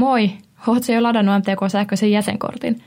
[0.00, 0.30] Moi!
[0.66, 2.82] Ootko jo ladannut MTK-sähköisen jäsenkortin?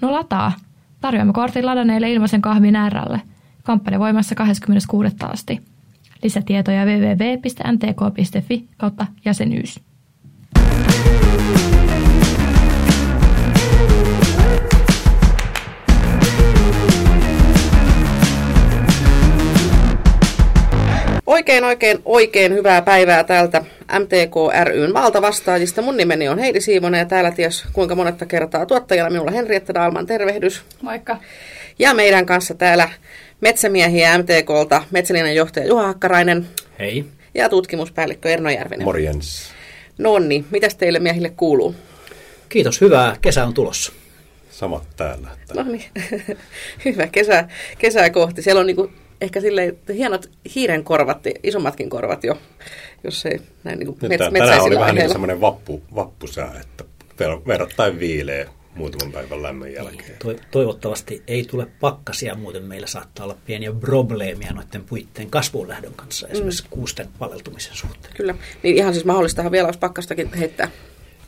[0.00, 0.52] No lataa.
[1.00, 3.20] Tarjoamme kortin ladanneille ilmaisen kahvin äärälle.
[3.62, 5.16] Kampanja voimassa 26.
[5.22, 5.62] asti.
[6.22, 9.80] Lisätietoja www.mtk.fi kautta jäsenyys.
[21.26, 23.64] Oikein, oikein, oikein hyvää päivää täältä
[23.98, 24.34] MTK
[24.64, 25.82] ryn valtavastaajista.
[25.82, 30.06] Mun nimeni on Heidi Siivonen ja täällä ties kuinka monetta kertaa tuottajana minulla Henrietta Dalman,
[30.06, 30.62] tervehdys.
[30.82, 31.16] Moikka.
[31.78, 32.88] Ja meidän kanssa täällä
[33.40, 36.46] metsämiehiä MTKlta, Metsälinjan johtaja Juha Hakkarainen.
[36.78, 37.04] Hei.
[37.34, 38.84] Ja tutkimuspäällikkö Erno Järvinen.
[38.84, 39.52] Morjens.
[39.98, 41.74] Nonni, mitäs teille miehille kuuluu?
[42.48, 43.16] Kiitos, hyvää.
[43.20, 43.92] Kesä on tulossa.
[44.50, 45.28] Samat täällä.
[45.54, 45.84] No niin,
[46.84, 48.42] hyvä kesä, kesää kohti.
[48.42, 48.90] Siellä on niinku
[49.22, 52.38] ehkä silleen hienot hiiren korvat, isommatkin korvat jo,
[53.04, 57.46] jos ei näin niin Nyt tämän, tänään oli vähän niin semmoinen vappu, vappusää, että ver-
[57.46, 60.16] verrattain viileä muutaman päivän lämmön jälkeen.
[60.18, 66.28] To- toivottavasti ei tule pakkasia, muuten meillä saattaa olla pieniä probleemia noiden puitteen kasvulähdön kanssa,
[66.28, 66.68] esimerkiksi mm.
[66.70, 68.14] kuusten paleltumisen suhteen.
[68.16, 70.70] Kyllä, niin ihan siis mahdollistahan vielä, jos pakkastakin heittää.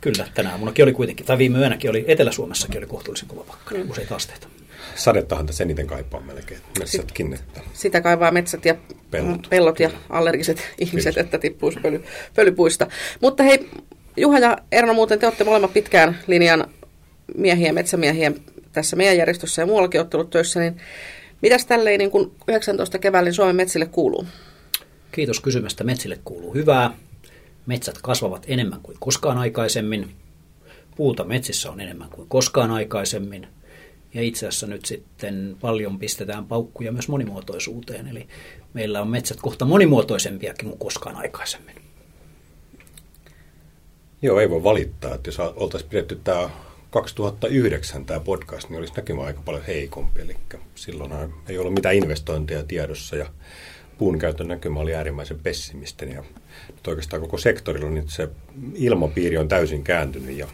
[0.01, 3.91] Kyllä, tänään munakin oli kuitenkin, tai viime yönäkin oli, Etelä-Suomessakin oli kohtuullisen kova pakkanen, mm.
[3.91, 4.49] useita asteita
[4.95, 7.35] sadettahan tässä eniten kaipaa melkein, metsätkin.
[7.35, 7.61] Että...
[7.73, 8.75] Sitä kaivaa metsät ja
[9.11, 11.25] pellot, pellot ja allergiset ihmiset, Kyllä.
[11.25, 12.05] että tippuisi pöly,
[12.35, 12.87] pölypuista.
[13.21, 13.71] Mutta hei,
[14.17, 16.71] Juha ja Erno, muuten te olette molemmat pitkään linjan
[17.37, 18.33] miehiä, metsämiehiä
[18.73, 20.77] tässä meidän järjestössä ja muuallakin ottelut töissä, niin
[21.43, 24.27] mitäs tälleen niin kun 19 keväällä niin Suomen metsille kuuluu?
[25.13, 25.85] Kiitos kysymästä.
[25.85, 26.91] Metsille kuuluu hyvää.
[27.67, 30.11] Metsät kasvavat enemmän kuin koskaan aikaisemmin.
[30.97, 33.49] Puuta metsissä on enemmän kuin koskaan aikaisemmin.
[34.15, 38.09] Ja itse asiassa nyt sitten paljon pistetään paukkuja myös monimuotoisuuteen.
[38.09, 38.29] Eli
[38.75, 41.75] meillä on metsät kohta monimuotoisempiakin kuin koskaan aikaisemmin.
[44.23, 45.15] Joo, ei voi valittaa.
[45.15, 46.51] Että jos oltaisiin pidetty tämä
[46.91, 50.21] 2009 tämä podcast, niin olisi näkymä aika paljon heikompi.
[50.21, 50.37] Eli
[50.75, 51.13] silloin
[51.49, 53.27] ei ollut mitään investointeja tiedossa ja
[53.99, 56.15] puun käytön näkymä oli äärimmäisen pessimistinen.
[56.15, 56.25] Ja
[56.69, 58.29] nyt oikeastaan koko sektorilla nyt se
[58.75, 60.49] ilmapiiri on täysin kääntynyt ja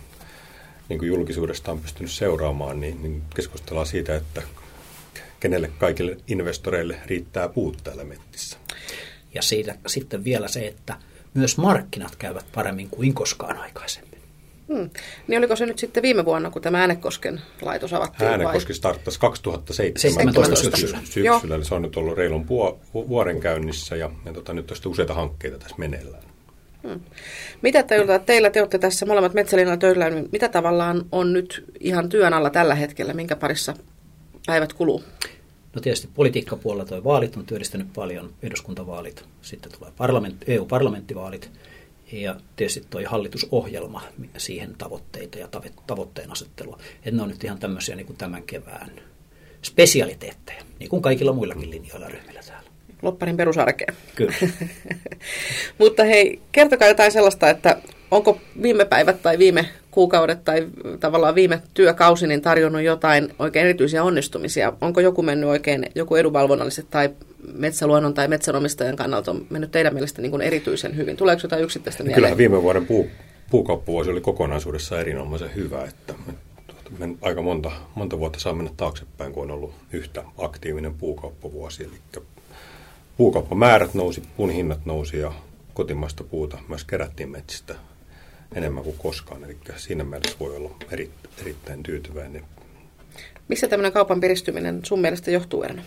[0.90, 4.42] niin kuin julkisuudesta on pystynyt seuraamaan, niin, niin keskustellaan siitä, että
[5.40, 8.58] kenelle kaikille investoreille riittää puut täällä mettissä.
[9.34, 10.96] Ja siitä sitten vielä se, että
[11.34, 14.20] myös markkinat käyvät paremmin kuin koskaan aikaisemmin.
[14.68, 14.90] Hmm.
[15.26, 18.30] Niin oliko se nyt sitten viime vuonna, kun tämä Äänekosken laitos avattiin?
[18.30, 20.98] Äänekoski starttasi 2017 syksyllä.
[21.04, 22.48] syksyllä eli se on nyt ollut reilun
[22.94, 26.29] vuoden käynnissä ja, ja tota, nyt on useita hankkeita tässä meneillään.
[26.88, 27.00] Hmm.
[27.62, 27.96] Mitä te,
[28.26, 32.50] teillä te olette tässä molemmat metsälinjalla töillä, niin mitä tavallaan on nyt ihan työn alla
[32.50, 33.74] tällä hetkellä, minkä parissa
[34.46, 35.04] päivät kuluu?
[35.74, 41.50] No tietysti politiikkapuolella tuo vaalit on työllistänyt paljon, eduskuntavaalit, sitten tulee parlament, EU-parlamenttivaalit
[42.12, 44.02] ja tietysti tuo hallitusohjelma,
[44.36, 45.48] siihen tavoitteita ja
[45.86, 46.78] tavoitteen asettelua.
[46.96, 48.90] Että ne on nyt ihan tämmöisiä niin kuin tämän kevään
[49.62, 52.39] spesialiteetteja, niin kuin kaikilla muillakin linjoilla ryhmillä
[53.02, 53.94] lopparin perusarkeen.
[54.14, 54.32] Kyllä.
[55.78, 57.76] Mutta hei, kertokaa jotain sellaista, että
[58.10, 60.66] onko viime päivät tai viime kuukaudet tai
[61.00, 64.72] tavallaan viime työkausi niin tarjonnut jotain oikein erityisiä onnistumisia?
[64.80, 67.10] Onko joku mennyt oikein, joku edunvalvonnalliset tai
[67.52, 71.16] metsäluonnon tai metsänomistajan kannalta on mennyt teidän mielestä niin kuin erityisen hyvin?
[71.16, 72.14] Tuleeko jotain yksittäistä mieleen?
[72.14, 73.10] Kyllähän viime vuoden puu,
[73.50, 76.14] puukauppavuosi oli kokonaisuudessa erinomaisen hyvä, että
[76.98, 81.84] me aika monta, monta vuotta saa mennä taaksepäin, kun on ollut yhtä aktiivinen puukauppavuosi.
[81.84, 82.22] Eli
[83.20, 85.32] puukauppamäärät nousi, puun hinnat nousi ja
[85.74, 87.74] kotimaista puuta myös kerättiin metsistä
[88.54, 89.44] enemmän kuin koskaan.
[89.44, 91.10] Eli siinä mielessä voi olla eri,
[91.40, 92.42] erittäin tyytyväinen.
[93.48, 95.82] Missä tämmöinen kaupan piristyminen sun mielestä johtuu, Erno?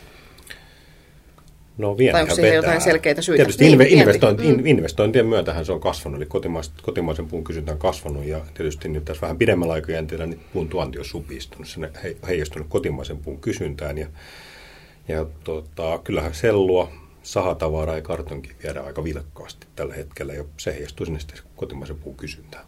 [1.78, 3.38] No tai onko siihen jotain selkeitä syitä?
[3.38, 4.66] Tietysti niin, investointi, mm.
[4.66, 6.30] investointien myötähän se on kasvanut, eli
[6.82, 11.00] kotimaisen puun kysyntä on kasvanut, ja tietysti nyt tässä vähän pidemmällä aikajänteellä niin puun tuonti
[11.00, 14.08] on supistunut, se he, heijastunut kotimaisen puun kysyntään, ja,
[15.08, 21.06] ja tota, kyllähän sellua, sahatavaraa ja kartonkin viedä aika vilkkaasti tällä hetkellä, ja se heijastuu
[21.06, 22.66] sinne sitten kotimaisen puun kysyntään.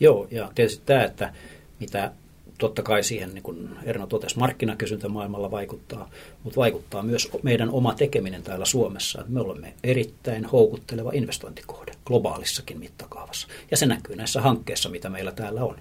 [0.00, 1.32] Joo, ja tietysti tämä, että
[1.80, 2.12] mitä
[2.58, 6.10] totta kai siihen, niin kuin Erno totesi, markkinakysyntä maailmalla vaikuttaa,
[6.42, 9.24] mutta vaikuttaa myös meidän oma tekeminen täällä Suomessa.
[9.28, 13.48] Me olemme erittäin houkutteleva investointikohde globaalissakin mittakaavassa.
[13.70, 15.76] Ja se näkyy näissä hankkeissa, mitä meillä täällä on.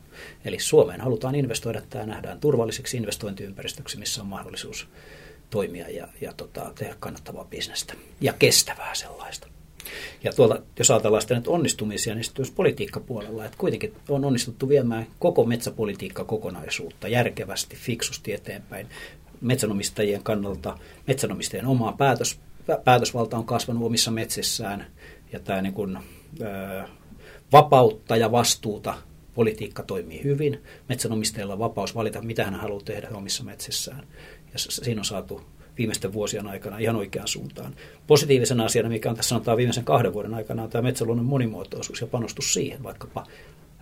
[0.46, 4.88] Eli Suomeen halutaan investoida, tämä nähdään turvalliseksi investointiympäristöksi, missä on mahdollisuus
[5.52, 9.48] toimia ja, ja tota, tehdä kannattavaa bisnestä ja kestävää sellaista.
[10.24, 15.46] Ja tuolta, jos ajatellaan sitten onnistumisia, niin sitten politiikkapuolella, että kuitenkin on onnistuttu viemään koko
[15.46, 18.88] metsäpolitiikka kokonaisuutta järkevästi, fiksusti eteenpäin.
[19.42, 20.78] Metsänomistajien kannalta,
[21.08, 22.40] metsänomistajien omaa päätös,
[22.84, 24.86] päätösvalta on kasvanut omissa metsissään
[25.32, 25.98] ja tämä niin kuin,
[27.52, 28.94] vapautta ja vastuuta.
[29.34, 30.64] Politiikka toimii hyvin.
[30.90, 34.08] Metsänomistajalla on vapaus valita, mitä hän haluaa tehdä omissa metsissään.
[34.54, 35.42] Ja siinä on saatu
[35.78, 37.76] viimeisten vuosien aikana ihan oikeaan suuntaan.
[38.08, 42.08] Positiivisena asiana, mikä on tässä sanotaan viimeisen kahden vuoden aikana, on tämä metsäluonnon monimuotoisuus ja
[42.08, 43.28] panostus siihen, vaikkapa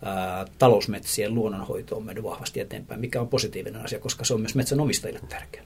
[0.03, 4.55] ää, talousmetsien luonnonhoito on mennyt vahvasti eteenpäin, mikä on positiivinen asia, koska se on myös
[4.55, 5.63] metsänomistajille tärkeä.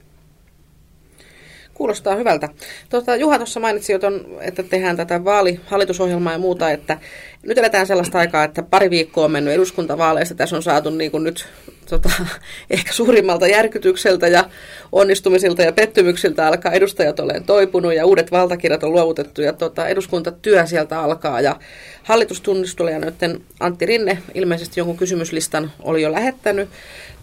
[1.74, 2.48] Kuulostaa hyvältä.
[2.90, 6.98] Tuota, Juha tuossa mainitsi jo ton, että tehdään tätä vaalihallitusohjelmaa ja muuta, että
[7.46, 10.34] nyt eletään sellaista aikaa, että pari viikkoa on mennyt eduskuntavaaleista.
[10.34, 11.46] Tässä on saatu niin kuin nyt
[11.90, 12.10] tota,
[12.70, 14.44] ehkä suurimmalta järkytykseltä ja
[14.92, 20.66] onnistumisilta ja pettymyksiltä alkaa edustajat olen toipunut ja uudet valtakirjat on luovutettu ja tota, eduskuntatyö
[20.66, 21.40] sieltä alkaa.
[21.40, 21.56] Ja
[22.02, 23.14] hallitustunnistuja nyt
[23.60, 26.68] Antti Rinne ilmeisesti jonkun kysymyslistan oli jo lähettänyt.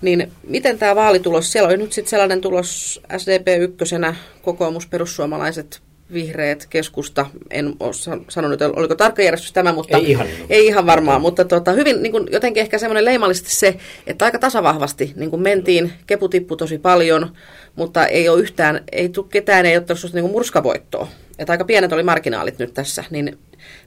[0.02, 5.82] Niin miten tämä vaalitulos, siellä oli nyt sitten sellainen tulos SDP ykkösenä, kokoomus, perussuomalaiset,
[6.14, 11.22] vihreät, keskusta, en ole sanonut, oliko tarkka järjestys tämä, mutta ei ihan, ei ihan varmaan,
[11.22, 13.78] mutta tota, hyvin niin kuin, jotenkin ehkä semmoinen leimallisesti se,
[14.08, 17.32] että aika tasavahvasti niin kuin mentiin, kepu tippui tosi paljon,
[17.76, 21.08] mutta ei ole yhtään, ei tule ketään, ei ottanut niin kuin murskavoittoa.
[21.40, 23.38] Että aika pienet oli marginaalit nyt tässä, niin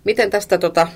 [0.05, 0.89] miten tästä tota,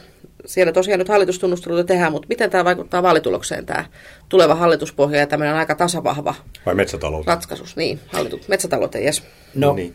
[0.46, 3.84] siellä tosiaan nyt hallitustunnusteluita tehdään, mutta miten tämä vaikuttaa vaalitulokseen, tämä
[4.28, 6.34] tuleva hallituspohja ja tämmöinen aika tasavahva
[6.66, 7.26] Vai metsätalous?
[7.26, 9.22] Ratkaisus, niin, hallitu, metsätalouteen, yes.
[9.54, 9.94] No, niin.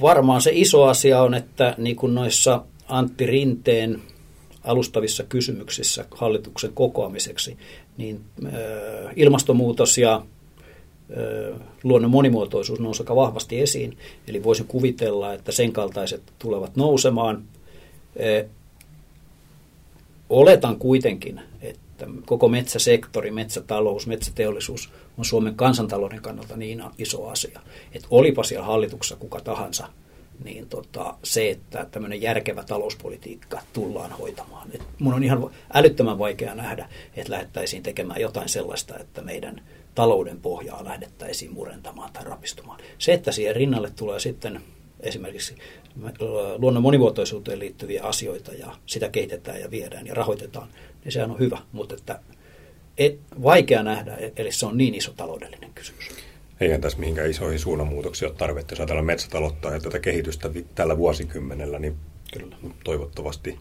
[0.00, 4.00] Varmaan se iso asia on, että niin kuin noissa Antti Rinteen
[4.64, 7.56] alustavissa kysymyksissä hallituksen kokoamiseksi,
[7.96, 8.52] niin äh,
[9.16, 13.98] ilmastonmuutos ja äh, luonnon monimuotoisuus nousi aika vahvasti esiin.
[14.28, 17.42] Eli voisin kuvitella, että sen kaltaiset tulevat nousemaan.
[18.20, 18.50] Äh,
[20.30, 21.80] oletan kuitenkin, että
[22.26, 27.60] koko metsäsektori, metsätalous, metsäteollisuus on Suomen kansantalouden kannalta niin iso asia,
[27.92, 29.88] että olipa siellä hallituksessa kuka tahansa,
[30.44, 34.68] niin tota, se, että tämmöinen järkevä talouspolitiikka tullaan hoitamaan.
[34.72, 39.62] Et mun on ihan älyttömän vaikea nähdä, että lähdettäisiin tekemään jotain sellaista, että meidän
[39.94, 42.80] talouden pohjaa lähdettäisiin murentamaan tai rapistumaan.
[42.98, 44.60] Se, että siihen rinnalle tulee sitten
[45.02, 45.54] esimerkiksi
[46.58, 50.68] luonnon monivuotoisuuteen liittyviä asioita ja sitä kehitetään ja viedään ja rahoitetaan,
[51.04, 52.20] niin sehän on hyvä, mutta että
[52.98, 56.08] et, vaikea nähdä, eli se on niin iso taloudellinen kysymys.
[56.60, 58.72] Eihän tässä mihinkään isoihin suunnanmuutoksia ole tarvetta.
[58.72, 61.96] Jos ajatellaan metsätaloutta ja tätä kehitystä tällä vuosikymmenellä, niin
[62.32, 62.56] Kyllä.
[62.84, 63.58] toivottavasti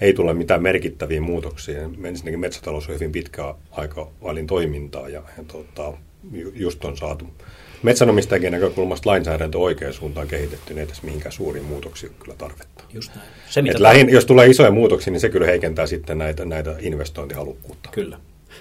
[0.00, 1.82] ei tule mitään merkittäviä muutoksia.
[2.04, 5.92] Ensinnäkin metsätalous on hyvin pitkä aikavälin toimintaa ja, ja tuota,
[6.54, 7.26] just on saatu
[7.84, 12.84] metsänomistajan näkökulmasta lainsäädäntö oikeaan suuntaan kehitetty, niin ei tässä mihinkään suuriin muutoksiin kyllä tarvetta.
[12.92, 13.28] Just näin.
[13.48, 17.90] Se, mitä lähin, jos tulee isoja muutoksia, niin se kyllä heikentää sitten näitä, näitä investointihalukkuutta.
[17.92, 18.18] Kyllä.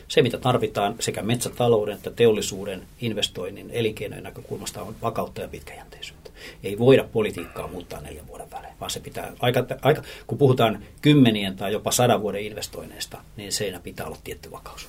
[0.08, 6.30] Se, mitä tarvitaan sekä metsätalouden että teollisuuden investoinnin elinkeinojen näkökulmasta on vakautta ja pitkäjänteisyyttä.
[6.64, 11.56] Ei voida politiikkaa muuttaa neljän vuoden välein, vaan se pitää, aika, aika, kun puhutaan kymmenien
[11.56, 14.88] tai jopa sadan vuoden investoinneista, niin seinä pitää olla tietty vakaus.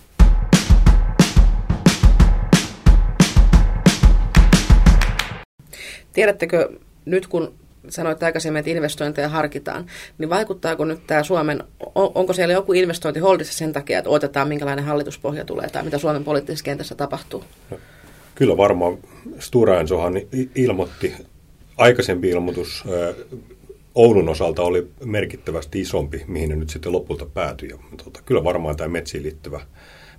[6.12, 6.68] Tiedättekö,
[7.04, 7.54] nyt kun
[7.88, 9.86] sanoit aikaisemmin, että investointeja harkitaan,
[10.18, 14.48] niin vaikuttaako nyt tämä Suomen, on, onko siellä joku investointi holdissa sen takia, että otetaan
[14.48, 17.44] minkälainen hallituspohja tulee tai mitä Suomen poliittisessa kentässä tapahtuu?
[17.70, 17.78] No,
[18.34, 18.98] kyllä varmaan
[19.38, 20.14] Stura Ensohan
[20.54, 21.14] ilmoitti,
[21.76, 22.84] aikaisempi ilmoitus
[23.94, 27.68] Oulun osalta oli merkittävästi isompi, mihin ne nyt sitten lopulta päätyi.
[27.68, 29.60] Ja, tuota, kyllä varmaan tämä metsiin liittyvä,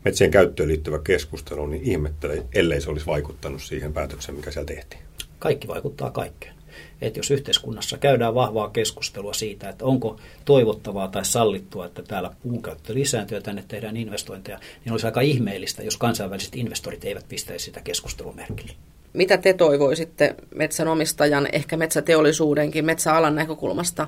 [0.05, 5.01] metsien käyttöön liittyvä keskustelu, niin ihmettelen, ellei se olisi vaikuttanut siihen päätökseen, mikä siellä tehtiin
[5.39, 6.56] kaikki vaikuttaa kaikkeen.
[7.01, 12.94] Että jos yhteiskunnassa käydään vahvaa keskustelua siitä, että onko toivottavaa tai sallittua, että täällä puunkäyttö
[12.94, 17.82] lisääntyy ja tänne tehdään investointeja, niin olisi aika ihmeellistä, jos kansainväliset investorit eivät pistäisi sitä
[17.82, 18.74] keskustelumerkille.
[19.13, 24.08] Mitä te toivoisitte metsänomistajan, ehkä metsäteollisuudenkin, metsäalan näkökulmasta,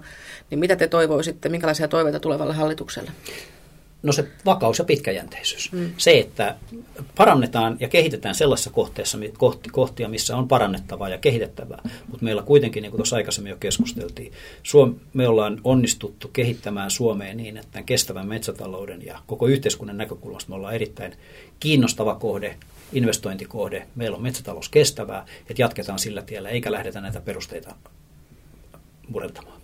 [0.50, 3.12] niin mitä te toivoisitte, minkälaisia toiveita tulevalle hallitukselle?
[4.04, 5.72] No se vakaus ja pitkäjänteisyys.
[5.72, 5.92] Mm.
[5.98, 6.56] Se, että
[7.16, 11.82] parannetaan ja kehitetään sellaisessa kohteessa, kohti, kohtia, missä on parannettavaa ja kehitettävää.
[12.08, 17.38] Mutta meillä kuitenkin, niin kuin tuossa aikaisemmin jo keskusteltiin, Suom- me ollaan onnistuttu kehittämään Suomeen
[17.38, 21.16] niin, että kestävän metsätalouden ja koko yhteiskunnan näkökulmasta me ollaan erittäin
[21.60, 22.56] kiinnostava kohde,
[22.94, 23.88] investointikohde.
[23.96, 27.76] Meillä on metsätalous kestävää, että jatketaan sillä tiellä, eikä lähdetä näitä perusteita
[29.10, 29.57] murentamaan.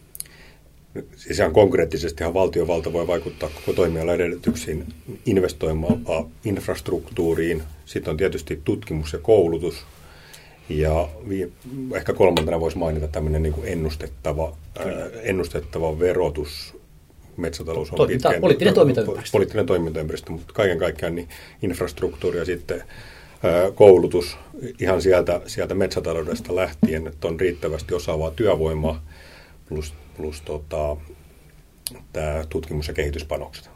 [1.15, 4.85] Siis ihan konkreettisesti valtiovalta voi vaikuttaa koko toimialan edellytyksiin
[5.25, 6.05] investoimaan
[6.45, 7.63] infrastruktuuriin.
[7.85, 9.75] Sitten on tietysti tutkimus ja koulutus.
[10.69, 11.09] Ja
[11.95, 14.85] ehkä kolmantena voisi mainita tämmöinen niin kuin ennustettava, ää,
[15.21, 16.77] ennustettava verotus.
[17.37, 19.31] Metsätalous on Toiminta, pitkään, poliittinen toimintaympäristö.
[19.31, 21.29] Poliittinen toimintaympäristö, mutta kaiken kaikkiaan niin
[21.61, 22.83] infrastruktuuri ja sitten
[23.75, 24.37] koulutus
[24.79, 29.03] ihan sieltä, sieltä metsätaloudesta lähtien, että on riittävästi osaavaa työvoimaa
[29.73, 30.97] plus, plus tota,
[32.13, 33.69] tämä tutkimus- ja kehityspanokset.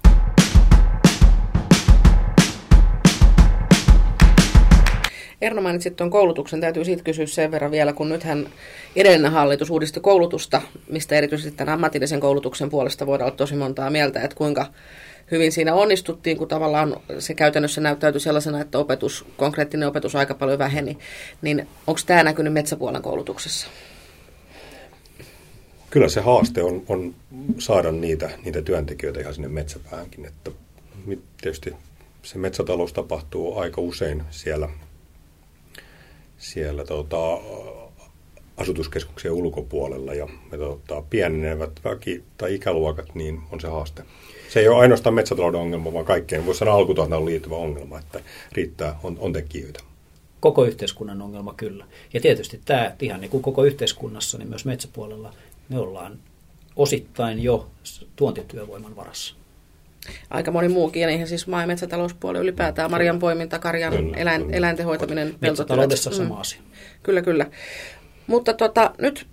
[5.41, 8.47] Erno mainitsi tuon koulutuksen, täytyy siitä kysyä sen verran vielä, kun nythän
[8.95, 14.21] edellinen hallitus uudisti koulutusta, mistä erityisesti tämän ammatillisen koulutuksen puolesta voidaan olla tosi montaa mieltä,
[14.21, 14.65] että kuinka
[15.31, 20.59] hyvin siinä onnistuttiin, kun tavallaan se käytännössä näyttäytyi sellaisena, että opetus, konkreettinen opetus aika paljon
[20.59, 20.97] väheni,
[21.41, 23.67] niin onko tämä näkynyt metsäpuolen koulutuksessa?
[25.89, 27.15] Kyllä se haaste on, on
[27.59, 30.25] saada niitä, niitä työntekijöitä ihan sinne metsäpäähänkin.
[30.25, 30.51] Että
[31.41, 31.73] tietysti
[32.23, 34.69] se metsätalous tapahtuu aika usein siellä,
[36.37, 37.39] siellä tota,
[38.57, 44.03] asutuskeskuksien ulkopuolella ja me tota, pienenevät väki- tai ikäluokat, niin on se haaste.
[44.49, 48.19] Se ei ole ainoastaan metsätalouden ongelma, vaan kaikkeen voisi sanoa alkutuotannon liittyvä ongelma, että
[48.51, 49.79] riittää, on, on tekijöitä.
[50.39, 51.85] Koko yhteiskunnan ongelma kyllä.
[52.13, 55.33] Ja tietysti tämä, ihan niin kuin koko yhteiskunnassa, niin myös metsäpuolella
[55.69, 56.19] me ollaan
[56.75, 57.67] osittain jo
[58.15, 59.35] tuontityövoiman varassa.
[60.29, 64.41] Aika moni muukin, ja ihan siis maa- ja metsätalouspuoli ylipäätään, marjan poiminta, karjan, kyllä, eläin,
[64.41, 64.57] kyllä.
[64.57, 66.41] eläinten hoitaminen, Metsätaloudessa sama mm.
[66.41, 66.61] asia.
[67.03, 67.45] Kyllä, kyllä.
[68.27, 69.27] Mutta tota, nyt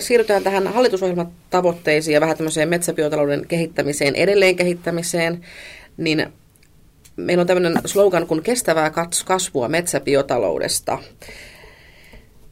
[0.00, 5.40] siirrytään tähän hallitusohjelman tavoitteisiin ja vähän tämmöiseen metsäbiotalouden kehittämiseen, edelleen kehittämiseen.
[5.96, 6.26] Niin
[7.16, 8.92] meillä on tämmöinen slogan kuin kestävää
[9.24, 10.98] kasvua metsäbiotaloudesta.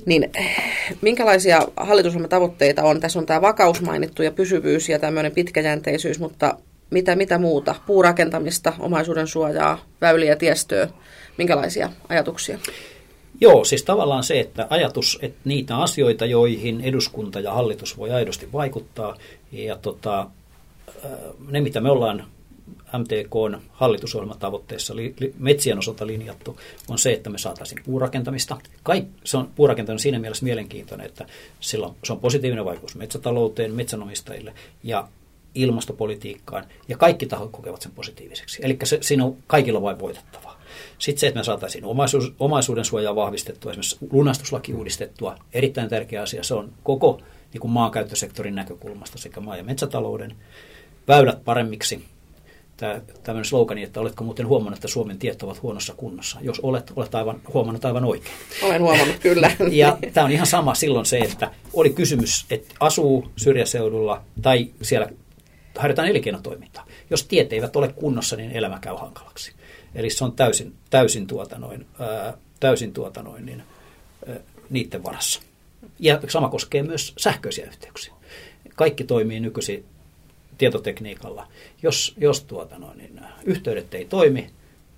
[0.07, 0.31] Niin
[1.01, 3.01] minkälaisia hallitusohjelman tavoitteita on?
[3.01, 6.57] Tässä on tämä vakaus mainittu ja pysyvyys ja tämmöinen pitkäjänteisyys, mutta
[6.91, 7.75] mitä, mitä muuta?
[7.87, 10.89] Puurakentamista, omaisuuden suojaa, väyliä, tiestöä.
[11.39, 12.59] Minkälaisia ajatuksia?
[13.41, 18.53] Joo, siis tavallaan se, että ajatus, että niitä asioita, joihin eduskunta ja hallitus voi aidosti
[18.53, 19.17] vaikuttaa,
[19.53, 20.27] ja tota,
[21.51, 22.25] ne, mitä me ollaan
[22.99, 28.57] MTKn hallitusohjelmatavoitteessa li, li, metsien osalta linjattu, on se, että me saataisiin puurakentamista.
[28.83, 31.27] Kaik, se on puurakentaminen siinä mielessä mielenkiintoinen, että
[31.61, 35.09] sillä se on positiivinen vaikutus metsätalouteen, metsänomistajille ja
[35.55, 38.63] ilmastopolitiikkaan, ja kaikki tahot kokevat sen positiiviseksi.
[38.65, 40.61] Eli se, siinä on kaikilla vain voitettavaa.
[40.99, 46.43] Sitten se, että me saataisiin omaisuus, omaisuuden suojaa vahvistettua, esimerkiksi lunastuslaki uudistettua, erittäin tärkeä asia.
[46.43, 47.21] Se on koko
[47.53, 50.37] niin kuin maankäyttösektorin näkökulmasta sekä maa- ja metsätalouden
[51.09, 52.05] väylät paremmiksi.
[52.83, 56.39] Tämä, tämmöinen slogani, että oletko muuten huomannut, että Suomen tiet ovat huonossa kunnossa.
[56.41, 58.35] Jos olet, olet aivan, huomannut aivan oikein.
[58.62, 59.51] Olen huomannut, kyllä.
[59.71, 65.09] ja tämä on ihan sama silloin se, että oli kysymys, että asuu syrjäseudulla tai siellä
[65.79, 66.87] harjoitetaan elinkeinotoimintaa.
[67.11, 69.53] Jos tiet eivät ole kunnossa, niin elämä käy hankalaksi.
[69.95, 73.62] Eli se on täysin, täysin, tuota noin, ää, täysin tuota noin, niin,
[74.29, 74.37] ää,
[74.71, 75.41] niiden varassa.
[75.99, 78.15] Ja sama koskee myös sähköisiä yhteyksiä.
[78.77, 79.85] Kaikki toimii nykyisin
[80.59, 81.49] tietotekniikalla.
[81.83, 84.51] Jos, jos tuota noin, niin yhteydet ei toimi,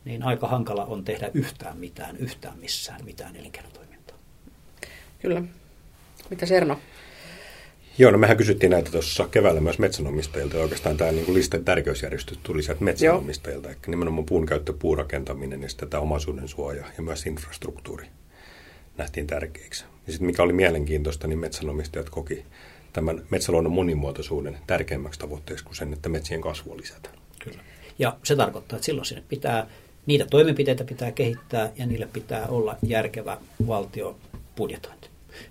[0.04, 4.16] niin aika hankala on tehdä yhtään mitään, yhtään missään, mitään elinkeinotoimintaa.
[5.18, 5.42] Kyllä.
[6.30, 6.80] Mitä Serno?
[7.98, 10.56] Joo, no mehän kysyttiin näitä tuossa keväällä myös metsänomistajilta.
[10.56, 13.68] Ja oikeastaan tämä niin listan tärkeysjärjestys tuli sieltä metsänomistajilta.
[13.68, 18.06] Eli nimenomaan puun käyttö, puurakentaminen ja sitten tämä omaisuuden suoja ja myös infrastruktuuri
[18.96, 19.84] nähtiin tärkeiksi.
[20.06, 22.44] Ja sitten mikä oli mielenkiintoista, niin metsänomistajat koki
[22.94, 27.14] tämän metsäluonnon monimuotoisuuden tärkeimmäksi tavoitteeksi kuin sen, että metsien kasvua lisätään.
[27.38, 27.58] Kyllä.
[27.98, 29.66] Ja se tarkoittaa, että silloin sinne pitää,
[30.06, 35.08] niitä toimenpiteitä pitää kehittää ja niille pitää olla järkevä valtiobudjetointi.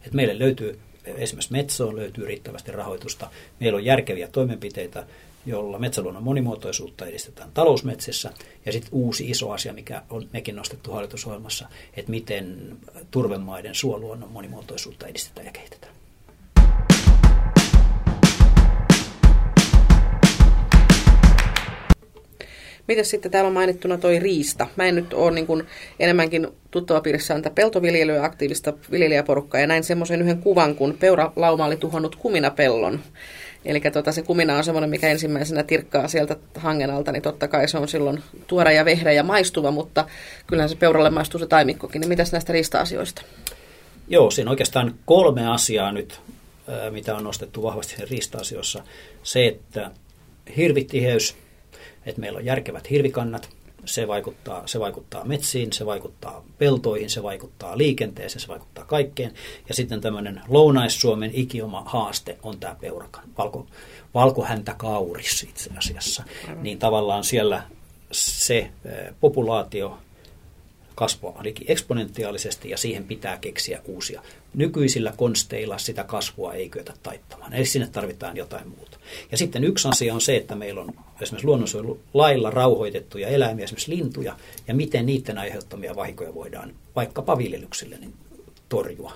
[0.07, 3.29] Et meille löytyy esimerkiksi Metsoon löytyy riittävästi rahoitusta.
[3.59, 5.05] Meillä on järkeviä toimenpiteitä,
[5.45, 8.33] jolla metsäluonnon monimuotoisuutta edistetään talousmetsissä.
[8.65, 12.77] Ja sitten uusi iso asia, mikä on mekin nostettu hallitusohjelmassa, että miten
[13.11, 15.92] turvemaiden suoluonnon monimuotoisuutta edistetään ja kehitetään.
[22.87, 24.67] Miten sitten täällä on mainittuna toi riista?
[24.75, 25.63] Mä en nyt ole niin kuin
[25.99, 32.15] enemmänkin tuttavapiirissä on peltoviljelyä aktiivista viljelijäporukkaa ja näin semmoisen yhden kuvan, kun peuralauma oli tuhonnut
[32.15, 32.99] kuminapellon.
[33.65, 37.67] Eli tota, se kumina on semmoinen, mikä ensimmäisenä tirkkaa sieltä hangen alta, niin totta kai
[37.67, 40.05] se on silloin tuora ja vehreä ja maistuva, mutta
[40.47, 41.99] kyllähän se peuralle maistuu se taimikkokin.
[41.99, 43.21] Niin mitäs näistä riista-asioista?
[44.07, 46.21] Joo, siinä oikeastaan kolme asiaa nyt,
[46.89, 48.83] mitä on nostettu vahvasti riista-asioissa.
[49.23, 49.91] Se, että
[50.57, 51.35] hirvitiheys,
[52.05, 53.49] että meillä on järkevät hirvikannat,
[53.85, 59.33] se vaikuttaa, se vaikuttaa metsiin, se vaikuttaa peltoihin, se vaikuttaa liikenteeseen, se vaikuttaa kaikkeen.
[59.69, 63.67] Ja sitten tämmöinen Lounais-Suomen ikioma haaste on tämä peurakan, valko,
[64.13, 66.23] valkohäntä kauris itse asiassa.
[66.61, 67.63] Niin tavallaan siellä
[68.11, 68.71] se eh,
[69.19, 69.97] populaatio
[70.95, 74.21] kasvaa ainakin eksponentiaalisesti ja siihen pitää keksiä uusia.
[74.53, 78.92] Nykyisillä konsteilla sitä kasvua ei kyetä taittamaan, eli sinne tarvitaan jotain muuta.
[79.31, 84.35] Ja sitten yksi asia on se, että meillä on esimerkiksi luonnonsuojelulailla rauhoitettuja eläimiä, esimerkiksi lintuja,
[84.67, 88.13] ja miten niiden aiheuttamia vahinkoja voidaan vaikkapa viljelyksille niin
[88.69, 89.13] torjua.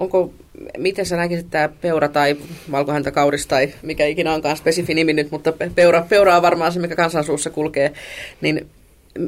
[0.00, 0.32] Onko,
[0.78, 2.36] miten sä näkisit tämä peura tai
[2.70, 6.96] valkohäntäkauris tai mikä ikinä onkaan spesifi nimi nyt, mutta peura, peura on varmaan se, mikä
[6.96, 7.92] kansansuussa kulkee,
[8.40, 8.70] niin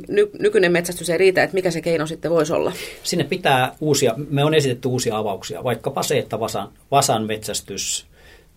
[0.08, 2.72] ny, nykyinen metsästys ei riitä, että mikä se keino sitten voisi olla?
[3.02, 8.06] Sinne pitää uusia, me on esitetty uusia avauksia, vaikkapa se, että vasan, vasan metsästys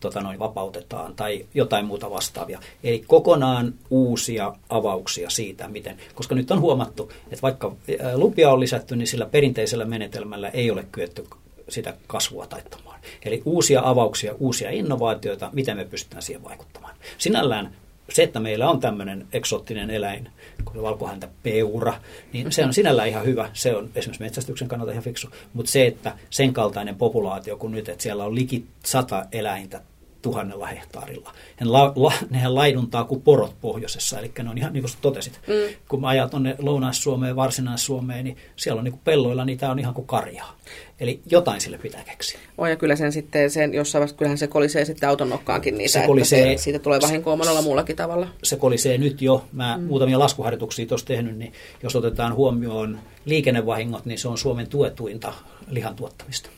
[0.05, 2.59] tota noin, vapautetaan tai jotain muuta vastaavia.
[2.83, 7.75] Eli kokonaan uusia avauksia siitä, miten, koska nyt on huomattu, että vaikka
[8.15, 11.25] lupia on lisätty, niin sillä perinteisellä menetelmällä ei ole kyetty
[11.69, 12.99] sitä kasvua taittamaan.
[13.25, 16.95] Eli uusia avauksia, uusia innovaatioita, miten me pystytään siihen vaikuttamaan.
[17.17, 17.75] Sinällään
[18.09, 20.29] se, että meillä on tämmöinen eksoottinen eläin,
[20.65, 21.93] kuin valkohäntä peura,
[22.33, 23.49] niin se on sinällään ihan hyvä.
[23.53, 25.27] Se on esimerkiksi metsästyksen kannalta ihan fiksu.
[25.53, 29.81] Mutta se, että sen kaltainen populaatio kuin nyt, että siellä on liki sata eläintä
[30.25, 31.31] tuhannella hehtaarilla.
[31.59, 35.39] Ne la, la, nehän laiduntaa kuin porot pohjoisessa, eli ne on ihan niin kuin totesit.
[35.47, 35.75] Mm.
[35.89, 39.93] Kun mä ajan tuonne Lounais-Suomeen, Varsinais-Suomeen, niin siellä on niin kuin pelloilla, niitä on ihan
[39.93, 40.55] kuin karjaa.
[40.99, 42.39] Eli jotain sille pitää keksiä.
[42.57, 45.91] On ja kyllä sen sitten, sen, jossain vaiheessa, kyllähän se kolisee sitten auton nokkaankin niitä,
[45.91, 48.27] se kolisee, se, siitä tulee vahinkoa monella muullakin tavalla.
[48.43, 49.45] Se kolisee nyt jo.
[49.51, 49.83] Mä mm.
[49.83, 51.53] muutamia laskuharjoituksia tuossa tehnyt, niin
[51.83, 55.33] jos otetaan huomioon liikennevahingot, niin se on Suomen tuetuinta
[55.67, 56.49] lihan tuottamista.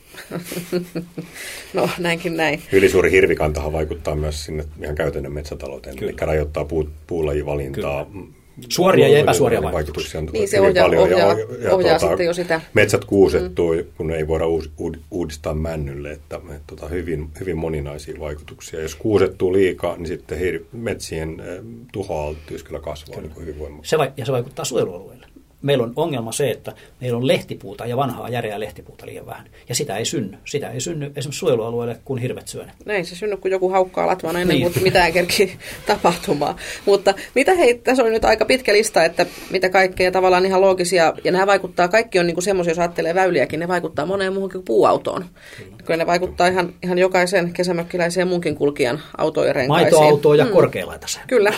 [1.73, 2.61] no näinkin näin.
[2.71, 6.09] Ylisuuri hirvikantahan vaikuttaa myös sinne ihan käytännön metsätalouteen, Kyllä.
[6.09, 8.05] eli rajoittaa puu, puulajivalintaa.
[8.05, 8.27] Kyllä.
[8.69, 10.21] Suoria ja epäsuoria vaikutuksia.
[10.21, 11.03] Niin se ohjaa, paljon.
[11.03, 12.61] ohjaa, ja, ja, ohjaa tuota, sitten jo sitä.
[12.73, 13.83] Metsät kuusettuu, mm.
[13.97, 14.71] kun ei voida uus,
[15.11, 18.81] uudistaa männylle, että, että tuota, hyvin, hyvin moninaisia vaikutuksia.
[18.81, 23.27] Jos kuusettuu liikaa, niin sitten hir, metsien eh, tuhoalttius kyllä kasvaa kyllä.
[23.27, 23.95] Niin hyvin voimakkaasti.
[23.97, 25.16] Se, ja se vaikuttaa suojelualueelle
[25.61, 29.49] meillä on ongelma se, että meillä on lehtipuuta ja vanhaa järeää lehtipuuta liian vähän.
[29.69, 30.37] Ja sitä ei synny.
[30.45, 34.41] Sitä ei synny esimerkiksi suojelualueelle, kun hirvet syö Näin se synny, kun joku haukkaa latvana
[34.41, 34.73] ennen niin.
[34.73, 36.55] kuin mitään kerki tapahtumaan.
[36.85, 41.13] Mutta mitä hei, tässä on nyt aika pitkä lista, että mitä kaikkea tavallaan ihan loogisia,
[41.23, 44.65] ja nämä vaikuttaa, kaikki on niin semmoisia, jos ajattelee väyliäkin, ne vaikuttaa moneen muuhunkin kuin
[44.65, 45.25] puuautoon.
[45.57, 49.93] Kyllä, Kyllä ne vaikuttaa ihan, ihan jokaisen kesämökkiläisen ja munkin kulkijan autojen renkaisiin.
[49.93, 50.51] Maitoautoon ja mm.
[50.51, 51.27] korkealaitaseen.
[51.27, 51.53] Kyllä.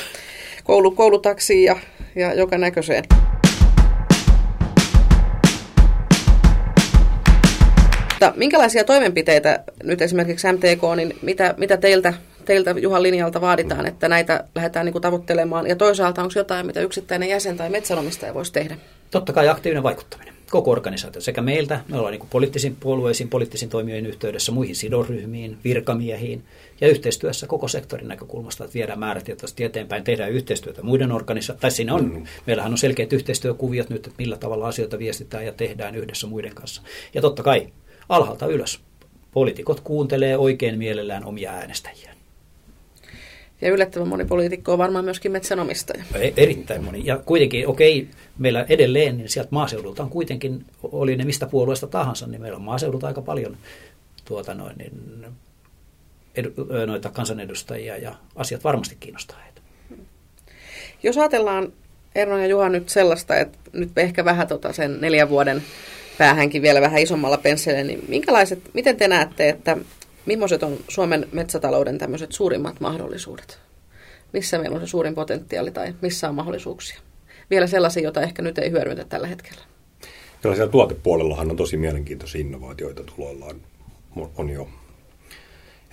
[0.63, 1.75] Koulu, koulutaksiin ja,
[2.15, 3.03] ja joka näköiseen.
[8.19, 12.13] Mutta minkälaisia toimenpiteitä nyt esimerkiksi MTK, niin mitä, mitä teiltä,
[12.45, 15.67] teiltä Juhan linjalta vaaditaan, että näitä lähdetään niin kuin tavoittelemaan?
[15.67, 18.77] Ja toisaalta onko jotain, mitä yksittäinen jäsen tai metsänomistaja voisi tehdä?
[19.11, 20.33] Totta kai aktiivinen vaikuttaminen.
[20.49, 25.57] Koko organisaatio sekä meiltä, me ollaan niin kuin poliittisiin puolueisiin, poliittisiin toimijoihin yhteydessä, muihin sidosryhmiin,
[25.63, 26.43] virkamiehiin
[26.81, 31.93] ja yhteistyössä koko sektorin näkökulmasta, että viedään määrätietoisesti eteenpäin, tehdään yhteistyötä muiden organisaatioiden, tai siinä
[31.93, 32.23] on, mm.
[32.45, 36.81] meillähän on selkeät yhteistyökuviot nyt, että millä tavalla asioita viestitään ja tehdään yhdessä muiden kanssa.
[37.13, 37.67] Ja totta kai
[38.09, 38.79] alhaalta ylös.
[39.31, 42.15] Poliitikot kuuntelee oikein mielellään omia äänestäjiään.
[43.61, 46.03] Ja yllättävän moni poliitikko on varmaan myöskin metsänomistaja.
[46.15, 47.01] E- erittäin moni.
[47.05, 52.27] Ja kuitenkin, okei, meillä edelleen, niin sieltä maaseudulta on kuitenkin, oli ne mistä puolueesta tahansa,
[52.27, 53.57] niin meillä on maaseudulta aika paljon
[54.25, 55.25] tuota noin, niin,
[56.35, 56.49] edu,
[56.87, 59.61] noita kansanedustajia ja asiat varmasti kiinnostaa heitä.
[61.03, 61.73] Jos ajatellaan
[62.15, 65.63] Erno ja Juha nyt sellaista, että nyt ehkä vähän tota sen neljän vuoden
[66.19, 69.77] päähänkin vielä vähän isommalla pensselillä, niin minkälaiset, miten te näette, että
[70.25, 73.59] millaiset on Suomen metsätalouden tämmöiset suurimmat mahdollisuudet?
[74.33, 76.99] Missä meillä on se suurin potentiaali tai missä on mahdollisuuksia?
[77.49, 79.61] Vielä sellaisia, joita ehkä nyt ei hyödyntä tällä hetkellä.
[80.41, 83.61] Kyllä siellä tuotepuolellahan on tosi mielenkiintoisia innovaatioita tuloillaan.
[84.37, 84.69] On jo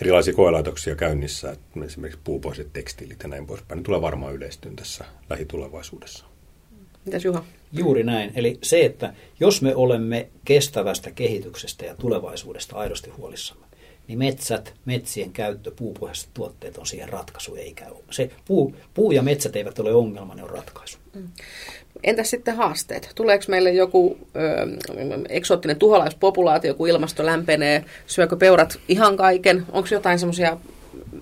[0.00, 3.78] erilaisia koelaitoksia käynnissä, esimerkiksi puupoiset tekstiilit ja näin poispäin.
[3.78, 6.24] Ne tulee varmaan yleistyyn tässä lähitulevaisuudessa.
[7.04, 7.44] Mitäs Juha?
[7.78, 8.32] Juuri näin.
[8.36, 13.66] Eli se, että jos me olemme kestävästä kehityksestä ja tulevaisuudesta aidosti huolissamme,
[14.08, 18.04] niin metsät, metsien käyttö, puupohjaiset tuotteet on siihen ratkaisu, eikä ole.
[18.10, 20.98] Se puu, puu ja metsät eivät ole ongelma, ne on ratkaisu.
[21.14, 21.28] Mm.
[22.04, 23.12] Entäs sitten haasteet?
[23.14, 24.38] Tuleeko meille joku ö,
[25.28, 27.84] eksoottinen tuholaispopulaatio, kun ilmasto lämpenee?
[28.06, 29.66] Syökö peurat ihan kaiken?
[29.72, 30.56] Onko jotain semmoisia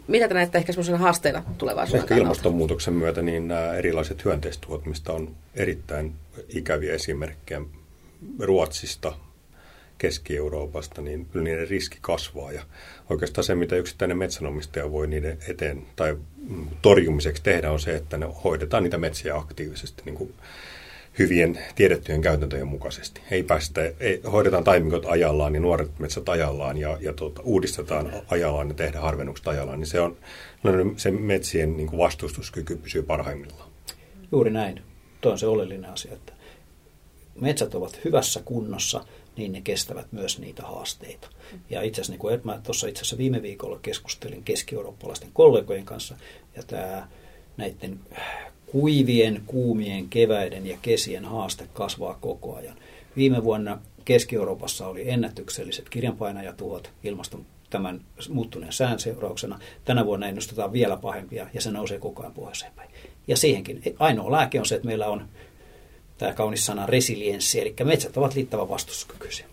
[0.08, 2.28] mitä te näette ehkä sellaisena haasteena tulevaisuuden Ehkä kannalta?
[2.28, 6.12] ilmastonmuutoksen myötä niin nämä erilaiset hyönteistuot, mistä on erittäin
[6.48, 7.60] ikäviä esimerkkejä
[8.38, 9.12] Ruotsista,
[9.98, 12.52] Keski-Euroopasta, niin kyllä niiden riski kasvaa.
[12.52, 12.62] Ja
[13.10, 16.16] oikeastaan se, mitä yksittäinen metsänomistaja voi niiden eteen tai
[16.82, 20.02] torjumiseksi tehdä, on se, että ne hoidetaan niitä metsiä aktiivisesti.
[20.04, 20.34] Niin kuin
[21.18, 23.20] hyvien tiedettyjen käytäntöjen mukaisesti.
[23.30, 28.12] Ei päästä, ei, hoidetaan taimikot ajallaan ja niin nuoret metsät ajallaan ja, ja tuota, uudistetaan
[28.28, 30.16] ajallaan ja tehdään harvennukset ajallaan, niin se on
[30.96, 33.70] se metsien niin kuin vastustuskyky pysyy parhaimmillaan.
[34.32, 34.82] Juuri näin.
[35.20, 36.32] Tuo on se oleellinen asia, että
[37.40, 39.04] metsät ovat hyvässä kunnossa,
[39.36, 41.28] niin ne kestävät myös niitä haasteita.
[41.70, 46.14] Ja itse asiassa, niin kuin mä tuossa itse asiassa viime viikolla keskustelin keski-eurooppalaisten kollegojen kanssa,
[46.56, 47.08] ja tämä
[47.56, 48.00] näiden
[48.66, 52.76] kuivien, kuumien keväiden ja kesien haaste kasvaa koko ajan.
[53.16, 59.58] Viime vuonna Keski-Euroopassa oli ennätykselliset kirjanpainajatuhot ilmaston tämän muuttuneen sään seurauksena.
[59.84, 62.90] Tänä vuonna ennustetaan vielä pahempia ja se nousee koko ajan pohjoiseen päin.
[63.28, 65.28] Ja siihenkin ainoa lääke on se, että meillä on
[66.18, 69.46] tämä kaunis sana resilienssi, eli metsät ovat liittävän vastustuskykyisiä.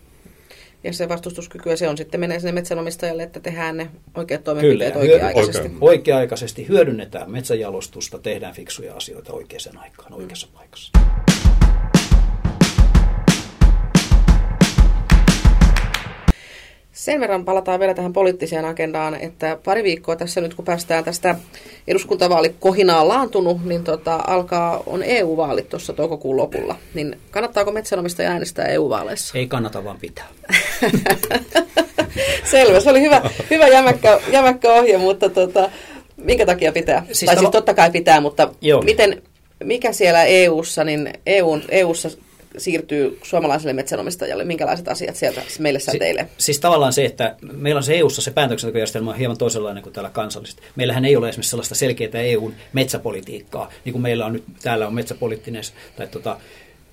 [0.84, 5.14] Ja se vastustuskyky, se on sitten menee sinne metsänomistajalle, että tehdään ne oikeat toimenpiteet Kyllä,
[5.14, 5.68] oikea-aikaisesti.
[5.68, 10.92] Oikea, oikea-aikaisesti hyödynnetään metsänjalostusta, tehdään fiksuja asioita oikeaan aikaan, oikeassa paikassa.
[16.92, 21.36] Sen verran palataan vielä tähän poliittiseen agendaan, että pari viikkoa tässä nyt kun päästään tästä
[21.88, 26.76] eduskuntavaalikohinaa laantunut, niin tota, alkaa on EU-vaalit tuossa toukokuun lopulla.
[26.94, 29.38] Niin kannattaako metsänomistaja äänestää EU-vaaleissa?
[29.38, 30.28] Ei kannata vaan pitää.
[32.52, 35.70] Selvä, se oli hyvä, hyvä jämäkkä, jämäkkä ohje, mutta tota,
[36.18, 37.06] minkä takia pitää?
[37.12, 38.82] Siis tai siis totta kai pitää, mutta Joo.
[38.82, 39.22] miten,
[39.64, 42.10] mikä siellä EU-ssa, niin EUn, EU-ssa
[42.58, 44.44] siirtyy suomalaiselle metsänomistajalle?
[44.44, 46.24] Minkälaiset asiat sieltä meille säteilee?
[46.24, 49.94] Si- siis tavallaan se, että meillä on se EU-ssa se päätöksentekojärjestelmä on hieman toisenlainen kuin
[49.94, 50.62] täällä kansallisesti.
[50.76, 54.94] Meillähän ei ole esimerkiksi sellaista selkeää EUn metsäpolitiikkaa, niin kuin meillä on nyt, täällä on
[54.94, 55.64] metsäpoliittinen
[55.96, 56.38] tai tota,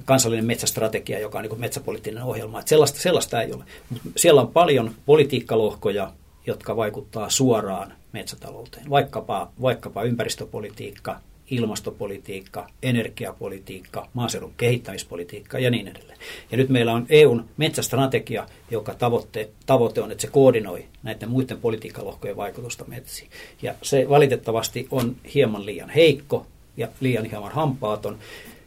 [0.05, 2.59] kansallinen metsästrategia, joka on niin kuin metsäpoliittinen ohjelma.
[2.59, 3.64] Että sellaista, sellaista ei ole.
[3.90, 6.12] Mut siellä on paljon politiikkalohkoja,
[6.47, 8.90] jotka vaikuttaa suoraan metsätalouteen.
[8.90, 16.18] Vaikkapa, vaikkapa ympäristöpolitiikka, ilmastopolitiikka, energiapolitiikka, maaseudun kehittämispolitiikka ja niin edelleen.
[16.50, 21.61] Ja nyt meillä on EUn metsästrategia, joka tavoite, tavoite on, että se koordinoi näiden muiden
[21.61, 23.30] politiikkalohkojen vaikutusta metsiin.
[23.62, 28.18] Ja se valitettavasti on hieman liian heikko ja liian hieman hampaaton.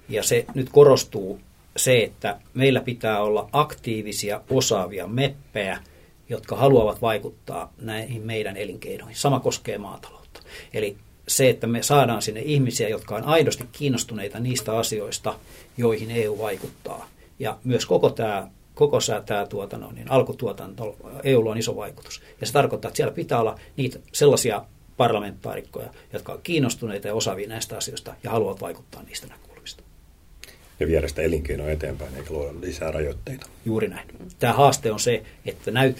[0.09, 1.39] Ja se nyt korostuu
[1.77, 5.79] se, että meillä pitää olla aktiivisia, osaavia meppejä,
[6.29, 9.15] jotka haluavat vaikuttaa näihin meidän elinkeinoihin.
[9.15, 10.41] Sama koskee maataloutta.
[10.73, 15.39] Eli se, että me saadaan sinne ihmisiä, jotka on aidosti kiinnostuneita niistä asioista,
[15.77, 17.09] joihin EU vaikuttaa.
[17.39, 22.21] Ja myös koko tämä koko tämä tuotanto, niin alkutuotanto, EU on iso vaikutus.
[22.41, 24.65] Ja se tarkoittaa, että siellä pitää olla niitä sellaisia
[24.97, 29.83] parlamentaarikkoja, jotka ovat kiinnostuneita ja osaavia näistä asioista ja haluavat vaikuttaa niistä näkökulmista.
[30.79, 33.45] Ja viedä sitä elinkeinoa eteenpäin eikä luoda lisää rajoitteita.
[33.65, 34.07] Juuri näin.
[34.39, 35.93] Tämä haaste on se, että näy,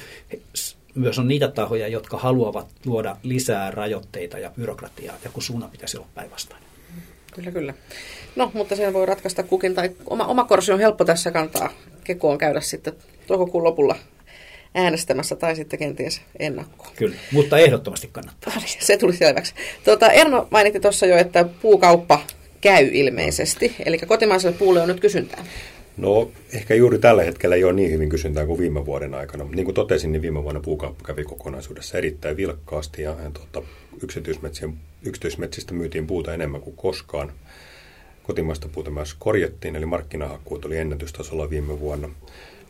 [0.96, 5.98] myös on niitä tahoja, jotka haluavat luoda lisää rajoitteita ja byrokratiaa, ja kun suunnan pitäisi
[5.98, 6.68] olla päinvastainen.
[7.34, 7.74] Kyllä, kyllä.
[8.36, 11.70] No, mutta sen voi ratkaista kukin, tai oma, oma korsi on helppo tässä kantaa
[12.04, 12.94] kekoon käydä sitten
[13.28, 13.96] toukokuun lopulla
[14.76, 16.92] äänestämässä tai sitten kenties ennakkoon.
[16.96, 18.54] Kyllä, mutta ehdottomasti kannattaa.
[18.80, 19.54] Se tuli selväksi.
[19.84, 22.20] Tuota, Erno mainitti tuossa jo, että puukauppa
[22.62, 25.46] käy ilmeisesti, eli kotimaiselle puulle on nyt kysyntää.
[26.02, 29.44] No ehkä juuri tällä hetkellä ei ole niin hyvin kysyntää kuin viime vuoden aikana.
[29.44, 33.68] Niin kuin totesin, niin viime vuonna puukauppa kävi kokonaisuudessa erittäin vilkkaasti ja, ja tuota,
[35.04, 37.32] yksityismetsistä myytiin puuta enemmän kuin koskaan.
[38.24, 42.08] Kotimaista puuta myös korjattiin, eli markkinahakkuut oli ennätystasolla viime vuonna.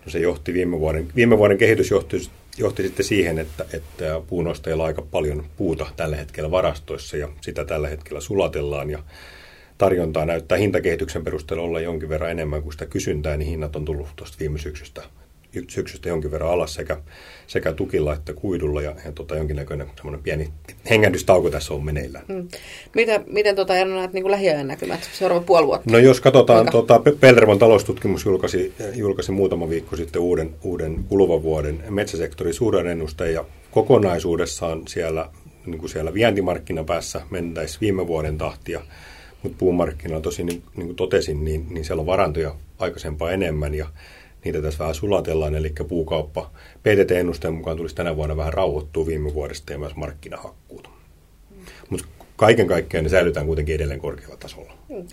[0.06, 4.84] No se johti viime vuoden, viime vuoden kehitys johti, johti sitten siihen, että, että puunostajilla
[4.84, 9.00] on aika paljon puuta tällä hetkellä varastoissa ja sitä tällä hetkellä sulatellaan ja
[9.82, 14.08] tarjontaa näyttää hintakehityksen perusteella olla jonkin verran enemmän kuin sitä kysyntää, niin hinnat on tullut
[14.16, 15.02] tuosta viime syksystä,
[15.68, 16.98] syksystä jonkin verran alas sekä,
[17.48, 20.50] sekä tukilla että kuidulla ja, ja tota, jonkinnäköinen semmoinen pieni
[20.90, 22.26] hengähdystauko tässä on meneillään.
[22.28, 22.48] Hmm.
[22.96, 25.92] Mitä, miten tota, Erno näet niin lähiajan näkymät, seuraava puoli vuotta?
[25.92, 31.84] No jos katsotaan, tota, Pellervon taloustutkimus julkaisi, julkaisi muutama viikko sitten uuden, uuden kuluvan vuoden
[31.90, 35.30] metsäsektorin suhdanennusteen ja kokonaisuudessaan siellä,
[35.66, 38.82] niin kuin siellä vientimarkkinapäässä mentäisi viime vuoden tahtia
[39.44, 43.88] mutta puumarkkinoilla tosi niin, niin kuin totesin, niin, niin siellä on varantoja aikaisempaa enemmän ja
[44.46, 49.74] niitä tässä vähän sulatellaan, eli puukauppa PTT-ennusteen mukaan tulisi tänä vuonna vähän rauhoittua viime vuodesta
[49.74, 50.90] ja myös markkinahakkuut.
[51.90, 54.74] Mutta kaiken kaikkiaan ne säilytään kuitenkin edelleen korkealla tasolla.
[54.90, 55.08] Hmm.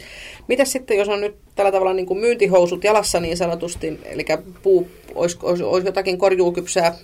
[0.48, 4.24] Mitäs sitten, jos on nyt tällä tavalla niin kuin myyntihousut jalassa niin sanotusti, eli
[4.62, 6.94] puu olisi, olisi, olisi jotakin korjuukypsää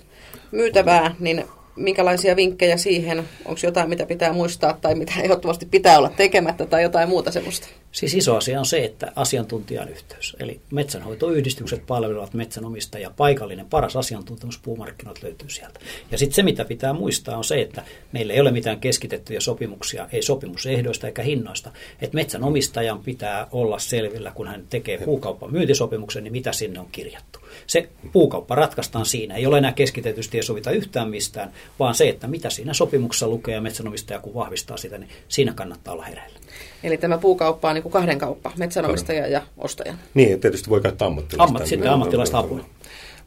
[0.51, 1.43] myytävää, niin
[1.75, 3.23] minkälaisia vinkkejä siihen?
[3.45, 7.67] Onko jotain, mitä pitää muistaa tai mitä ehdottomasti pitää olla tekemättä tai jotain muuta semmoista?
[7.95, 10.35] Siis iso asia on se, että asiantuntijan yhteys.
[10.39, 13.11] Eli metsänhoitoyhdistykset palvelevat metsänomistajia.
[13.17, 15.79] Paikallinen paras asiantuntemus puumarkkinat löytyy sieltä.
[16.11, 20.09] Ja sitten se, mitä pitää muistaa, on se, että meillä ei ole mitään keskitettyjä sopimuksia,
[20.11, 21.71] ei sopimusehdoista eikä hinnoista.
[22.01, 27.39] Että metsänomistajan pitää olla selvillä, kun hän tekee puukauppan myyntisopimuksen, niin mitä sinne on kirjattu.
[27.67, 29.35] Se puukauppa ratkaistaan siinä.
[29.35, 33.55] Ei ole enää keskitetysti ja sovita yhtään mistään, vaan se, että mitä siinä sopimuksessa lukee
[33.55, 36.39] ja metsänomistaja kun vahvistaa sitä, niin siinä kannattaa olla hereillä.
[36.83, 39.93] Eli tämä puukauppa on niin kuin kahden kauppa, metsänomistaja ja ostaja.
[40.13, 41.55] Niin, tietysti voi käyttää ammattilaista.
[41.55, 42.63] Ammat, sitten ammattilaista apuna.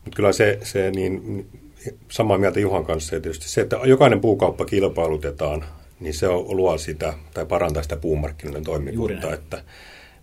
[0.05, 1.47] Mutta kyllä se, se niin,
[2.11, 5.64] samaa mieltä Juhan kanssa, ja tietysti se, että jokainen puukauppa kilpailutetaan,
[6.01, 9.35] niin se on, luo sitä tai parantaa sitä puumarkkinoiden toimivuutta.
[9.35, 9.62] Että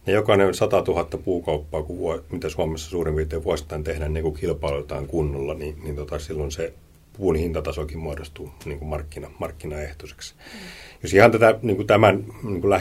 [0.06, 4.34] ne jokainen 100 000 puukauppaa, kun vuo, mitä Suomessa suurin piirtein vuosittain tehdään, niin kun
[4.34, 6.74] kilpailutetaan kunnolla, niin, niin tota, silloin se
[7.17, 10.34] puun hintatasokin muodostuu niin kuin markkina, markkinaehtoiseksi.
[10.34, 10.60] Mm.
[11.04, 12.71] Jos ihan tätä niin kuin tämän niin kuin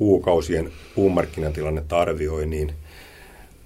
[0.00, 2.72] lähikuukausien puumarkkinatilannetta arvioi, niin,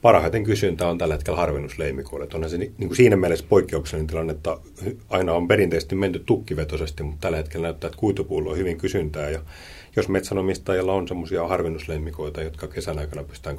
[0.03, 2.29] parhaiten kysyntä on tällä hetkellä harvennusleimikoille.
[2.35, 4.57] Onhan se niin kuin siinä mielessä poikkeuksellinen tilanne, että
[5.09, 9.31] aina on perinteisesti menty tukkivetoisesti, mutta tällä hetkellä näyttää, että kuitupuulla on hyvin kysyntää.
[9.31, 9.41] Ja
[9.97, 13.57] jos metsänomistajilla on semmoisia harvennusleimikoita, jotka kesän aikana pystytään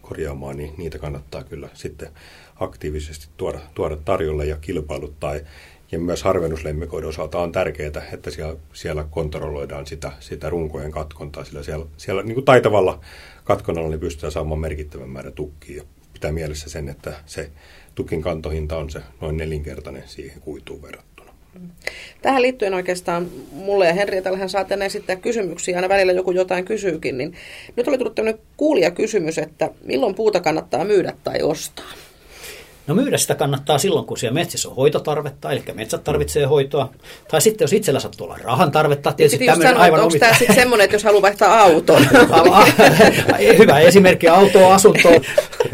[0.00, 2.08] korjaamaan, niin niitä kannattaa kyllä sitten
[2.60, 5.34] aktiivisesti tuoda, tuoda tarjolle ja kilpailuttaa.
[5.92, 11.62] Ja myös harvennuslemmikoiden osalta on tärkeää, että siellä, siellä kontrolloidaan sitä, sitä runkojen katkontaa, sillä
[11.62, 13.00] siellä, siellä niin kuin taitavalla
[13.44, 15.76] katkonnalla niin pystytään saamaan merkittävän määrän tukkia.
[15.76, 17.50] Ja pitää mielessä sen, että se
[17.94, 21.32] tukin kantohinta on se noin nelinkertainen siihen kuituun verrattuna.
[22.22, 27.34] Tähän liittyen oikeastaan mulle ja Henrietällähän saatte esittää kysymyksiä, aina välillä joku jotain kysyykin, niin
[27.76, 31.92] nyt oli tullut tämmöinen kuulija kysymys, että milloin puuta kannattaa myydä tai ostaa?
[32.86, 36.90] No myydä sitä kannattaa silloin, kun siellä metsissä on hoitotarvetta, eli metsät tarvitsee hoitoa.
[37.30, 40.56] Tai sitten jos itsellä sattuu olla rahan tarvetta, tietysti tämmöinen sanoa, aivan Onko tämä sitten
[40.56, 42.02] semmoinen, että jos haluaa vaihtaa auton?
[43.58, 45.12] Hyvä esimerkki, autoa, asuntoa.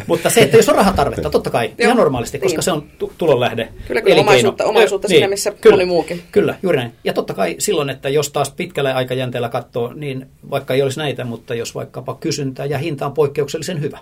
[0.06, 2.64] Mutta se, että jos on rahatarvetta, totta kai, Joo, ihan normaalisti, koska niin.
[2.64, 2.84] se on
[3.18, 3.68] tulonlähde.
[3.86, 6.22] Kyllä, kyllä omaisuutta, omaisuutta niin, siinä, missä kyllä, moni muukin.
[6.32, 6.92] Kyllä, juuri näin.
[7.04, 11.24] Ja totta kai silloin, että jos taas pitkällä aikajänteellä katsoo, niin vaikka ei olisi näitä,
[11.24, 13.98] mutta jos vaikkapa kysyntää ja hinta on poikkeuksellisen hyvä,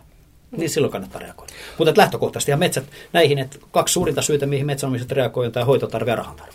[0.51, 1.53] niin silloin kannattaa reagoida.
[1.79, 6.11] Mutta lähtökohtaisesti ja metsät näihin, että kaksi suurinta syytä, mihin metsänomiset reagoivat, on tämä hoitotarve
[6.11, 6.53] ja rahantarve.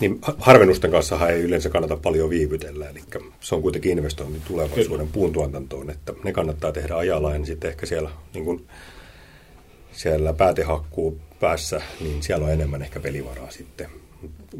[0.00, 3.00] Niin harvennusten kanssa ei yleensä kannata paljon viivytellä, eli
[3.40, 5.12] se on kuitenkin investointi tulevaisuuden Kyllä.
[5.12, 8.66] puuntuotantoon, että ne kannattaa tehdä ajalla, ja sitten ehkä siellä, niin kuin
[9.92, 13.86] siellä päätehakkuu päässä, niin siellä on enemmän ehkä pelivaraa sitten.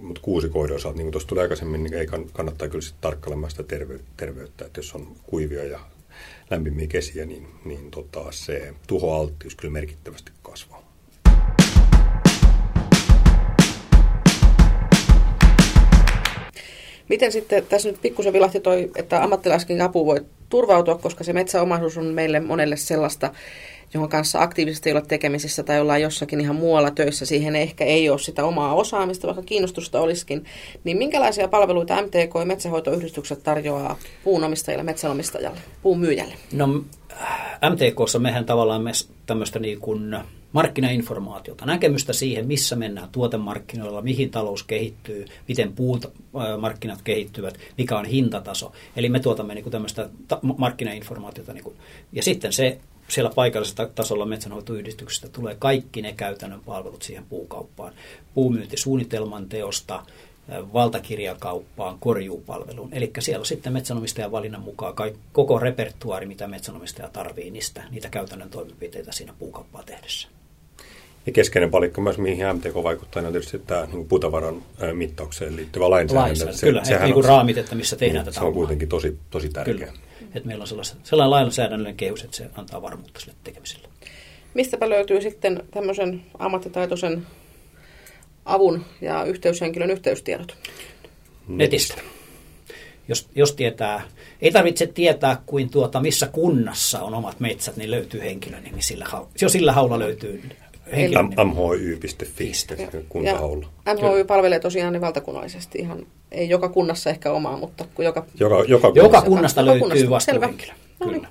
[0.02, 3.62] Mutta kuusikoiden osalta, niin kuin tuossa tuli aikaisemmin, niin ei kannattaa kyllä sitten tarkkailemaan sitä
[4.16, 5.80] terveyttä, että jos on kuivia ja
[6.50, 10.90] lämpimiä kesiä, niin, niin tota, se tuhoalttius kyllä merkittävästi kasvaa.
[17.08, 21.98] Miten sitten, tässä nyt pikkusen vilahti toi, että ammattilaiskin apu voi turvautua, koska se metsäomaisuus
[21.98, 23.32] on meille monelle sellaista,
[23.94, 28.10] johon kanssa aktiivisesti ei ole tekemisissä tai ollaan jossakin ihan muualla töissä, siihen ehkä ei
[28.10, 30.44] ole sitä omaa osaamista, vaikka kiinnostusta olisikin,
[30.84, 36.34] niin minkälaisia palveluita MTK ja metsähoitoyhdistykset tarjoaa puunomistajille, metsänomistajalle, puun myyjälle?
[36.52, 36.66] No
[37.70, 38.90] MTKssa mehän tavallaan me
[39.26, 40.16] tämmöistä niin kuin
[40.52, 46.12] markkinainformaatiota, näkemystä siihen, missä mennään tuotemarkkinoilla, mihin talous kehittyy, miten puut
[46.60, 48.72] markkinat kehittyvät, mikä on hintataso.
[48.96, 50.08] Eli me tuotamme niin kuin tämmöistä
[50.58, 51.52] markkinainformaatiota.
[51.52, 51.76] Niin kuin,
[52.12, 52.78] ja sitten se
[53.10, 57.92] siellä paikallisella tasolla metsänhoitoyhdistyksestä tulee kaikki ne käytännön palvelut siihen puukauppaan.
[58.34, 60.02] Puumyyntisuunnitelman teosta,
[60.72, 62.94] valtakirjakauppaan, korjuupalveluun.
[62.94, 64.94] Eli siellä on sitten metsänomistajan valinnan mukaan
[65.32, 70.28] koko repertuaari, mitä metsänomistaja tarvii niistä, niitä käytännön toimenpiteitä siinä puukauppaa tehdessä.
[71.26, 76.26] Ja keskeinen palikka myös, mihin MTK vaikuttaa, on tietysti tämä niin putavaran mittaukseen liittyvä lainsäädäntö.
[76.26, 76.58] lainsäädäntö.
[76.58, 79.18] Se, kyllä, sehän niin kuin raamit, että missä tehdään niin, tätä Se on kuitenkin tosi,
[79.30, 79.74] tosi tärkeä.
[79.74, 79.92] Kyllä.
[80.34, 83.88] Että meillä on sellainen lainsäädännöllinen kehys, että se antaa varmuutta sille tekemiselle.
[84.54, 87.26] Mistäpä löytyy sitten tämmöisen ammattitaitoisen
[88.44, 90.56] avun ja yhteyshenkilön yhteystiedot?
[91.48, 91.94] Netistä.
[93.08, 94.02] Jos, jos tietää,
[94.42, 99.06] ei tarvitse tietää kuin tuota, missä kunnassa on omat metsät, niin löytyy henkilön nimi sillä,
[99.40, 100.42] jo sillä haulla löytyy
[101.44, 102.52] mhy.fi,
[103.08, 103.66] kuntahaula.
[103.86, 108.56] MHY palvelee tosiaan niin valtakunnallisesti ihan, ei joka kunnassa ehkä omaa, mutta kun joka, joka,
[108.68, 110.10] joka, kunnasta, joka kunnasta löytyy kunnasta.
[110.10, 110.72] vastuuhenkilö.
[111.00, 111.26] No niin.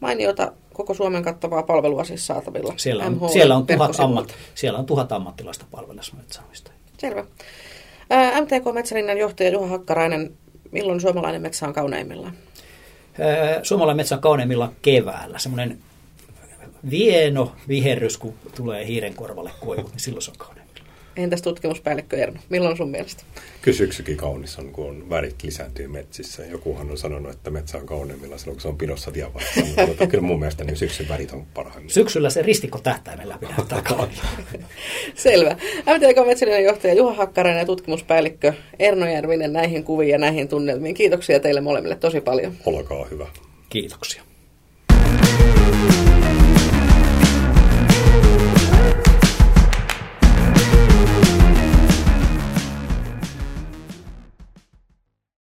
[0.00, 2.74] Mainiota koko Suomen kattavaa palvelua siis saatavilla.
[2.76, 6.70] Siellä on, siellä on, tuhat, ammat, siellä on tuhat ammattilaista palvelussa metsäamista.
[6.98, 7.24] Selvä.
[8.40, 10.32] MTK Metsälinnan johtaja Juha Hakkarainen,
[10.70, 12.32] milloin suomalainen metsä on kauneimmillaan?
[13.62, 15.38] Suomalainen metsä on kauneimmillaan keväällä.
[15.38, 15.78] Semmoinen
[16.90, 20.72] vieno viherrys, kun tulee hiiren korvalle koivu, niin silloin se on kauneimmillaan.
[21.16, 23.22] Entäs tutkimuspäällikkö Erno, milloin sun mielestä?
[23.62, 26.46] Kyllä syksykin kaunis on, kun on värit lisääntyy metsissä.
[26.46, 29.60] Jokuhan on sanonut, että metsä on kauneimmilla silloin, kun se on pinossa tienvarressa.
[29.86, 31.94] Mutta kyllä mun mielestä niin syksyn värit on parhaimmillaan.
[31.94, 34.24] Syksyllä se ristikko tähtäimellä pitää kaunilla.
[35.14, 35.56] Selvä.
[35.78, 40.94] MTK Metsälinen johtaja Juha Hakkarainen ja tutkimuspäällikkö Erno Järvinen näihin kuviin ja näihin tunnelmiin.
[40.94, 42.52] Kiitoksia teille molemmille tosi paljon.
[42.66, 43.26] Olkaa hyvä.
[43.68, 44.22] Kiitoksia.
[47.92, 48.31] Thank you.